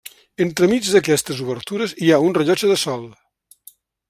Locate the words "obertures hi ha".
1.45-2.21